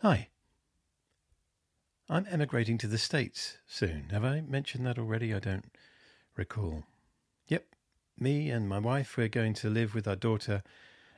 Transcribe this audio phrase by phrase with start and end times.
[0.00, 0.28] Hi.
[2.10, 4.10] I'm emigrating to the States soon.
[4.10, 5.32] Have I mentioned that already?
[5.32, 5.74] I don't
[6.36, 6.84] recall.
[7.48, 7.64] Yep,
[8.18, 10.62] me and my wife, we're going to live with our daughter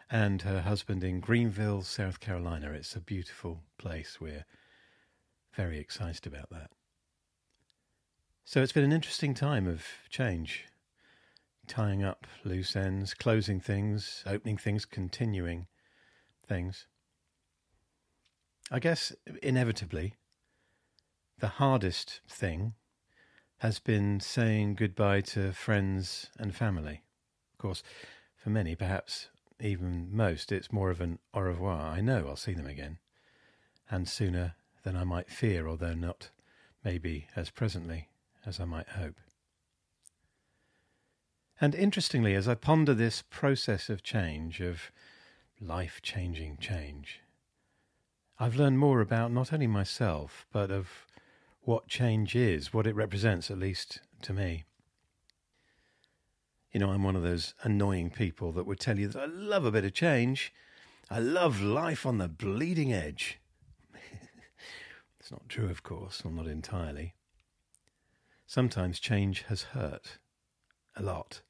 [0.08, 2.70] and her husband in Greenville, South Carolina.
[2.70, 4.20] It's a beautiful place.
[4.20, 4.44] We're
[5.54, 6.70] very excited about that.
[8.44, 10.66] So it's been an interesting time of change,
[11.66, 15.66] tying up loose ends, closing things, opening things, continuing
[16.46, 16.86] things.
[18.70, 20.14] I guess inevitably,
[21.38, 22.74] the hardest thing
[23.58, 27.02] has been saying goodbye to friends and family.
[27.52, 27.82] Of course,
[28.36, 29.28] for many, perhaps
[29.58, 31.80] even most, it's more of an au revoir.
[31.80, 32.98] I know I'll see them again,
[33.90, 36.30] and sooner than I might fear, although not
[36.84, 38.08] maybe as presently
[38.44, 39.16] as I might hope.
[41.60, 44.92] And interestingly, as I ponder this process of change, of
[45.60, 47.20] life changing change,
[48.40, 51.06] I've learned more about not only myself, but of
[51.62, 54.64] what change is, what it represents, at least to me.
[56.72, 59.64] You know, I'm one of those annoying people that would tell you that I love
[59.64, 60.52] a bit of change.
[61.10, 63.40] I love life on the bleeding edge.
[65.18, 67.14] it's not true, of course, or not entirely.
[68.46, 70.18] Sometimes change has hurt
[70.96, 71.40] a lot.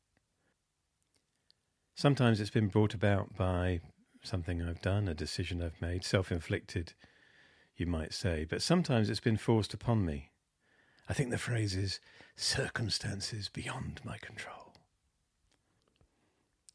[1.95, 3.81] Sometimes it's been brought about by
[4.29, 6.93] something I've done, a decision I've made, self inflicted,
[7.77, 10.31] you might say, but sometimes it's been forced upon me.
[11.09, 12.01] I think the phrase is
[12.37, 14.75] circumstances beyond my control.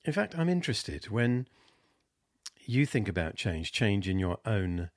[0.05, 1.47] In fact, I'm interested when
[2.65, 4.89] you think about change, change in your own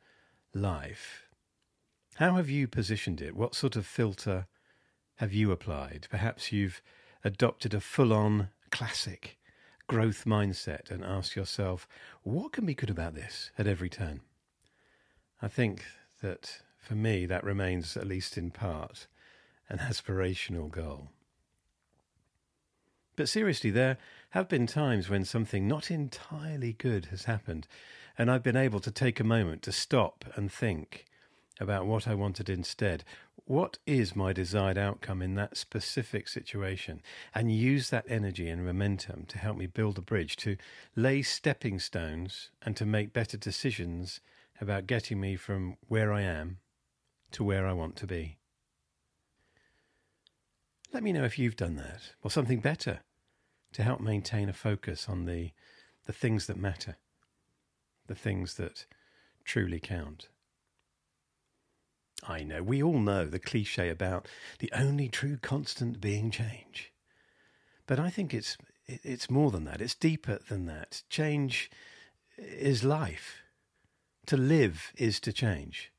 [0.55, 1.25] life.
[2.17, 3.37] How have you positioned it?
[3.37, 4.47] What sort of filter
[5.17, 6.07] have you applied?
[6.11, 6.81] Perhaps you've
[7.23, 9.39] adopted a full on classic
[9.87, 11.87] growth mindset and ask yourself,
[12.23, 14.21] what can be good about this at every turn?
[15.41, 15.85] I think
[16.23, 19.07] that for me, that remains, at least in part,
[19.69, 21.11] an aspirational goal.
[23.17, 23.99] But seriously, there
[24.31, 27.67] have been times when something not entirely good has happened,
[28.19, 31.07] and I've been able to take a moment to stop and think
[31.61, 33.05] about what I wanted instead.
[33.47, 37.01] What is my desired outcome in that specific situation?
[37.35, 40.57] And use that energy and momentum to help me build a bridge, to
[40.95, 44.21] lay stepping stones, and to make better decisions
[44.61, 46.59] about getting me from where I am
[47.33, 48.39] to where I want to be.
[50.93, 53.01] Let me know if you've done that, or something better
[53.73, 55.51] to help maintain a focus on the,
[56.07, 56.97] the things that matter,
[58.07, 58.87] the things that
[59.45, 60.29] truly count.
[62.29, 64.27] I know, we all know the cliche about
[64.59, 66.93] the only true constant being change.
[67.87, 68.57] But I think it's,
[68.87, 71.03] it's more than that, it's deeper than that.
[71.09, 71.71] Change
[72.39, 73.43] is life.
[74.27, 75.93] To live is to change.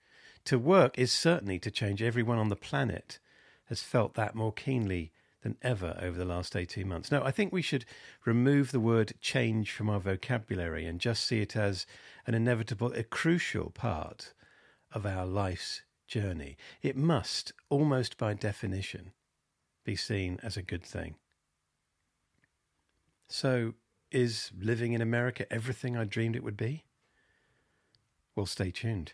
[0.46, 2.02] To work is certainly to change.
[2.02, 3.20] Everyone on the planet
[3.66, 5.12] has felt that more keenly
[5.44, 7.12] than ever over the last 18 months.
[7.12, 7.86] No, I think we should
[8.26, 11.86] remove the word change from our vocabulary and just see it as
[12.26, 14.34] an inevitable, a crucial part
[14.92, 16.58] of our life's journey.
[16.82, 19.12] It must, almost by definition,
[19.84, 21.16] be seen as a good thing.
[23.28, 23.74] So,
[24.12, 26.86] is living in America everything I dreamed it would be?
[28.36, 29.14] Well, stay tuned.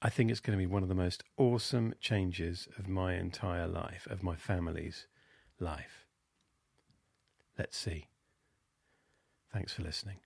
[0.00, 3.66] I think it's going to be one of the most awesome changes of my entire
[3.66, 5.06] life, of my family's
[5.58, 6.06] life.
[7.58, 8.08] Let's see.
[9.52, 10.16] Thanks for listening.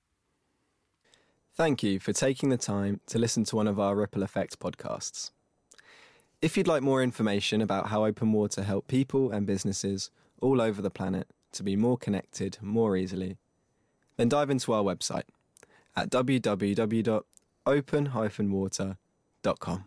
[1.55, 5.31] Thank you for taking the time to listen to one of our Ripple Effect podcasts.
[6.41, 10.11] If you'd like more information about how Open Water help people and businesses
[10.41, 13.39] all over the planet to be more connected more easily,
[14.17, 15.25] then dive into our website
[15.97, 17.23] at www
[17.69, 19.85] open-water.com.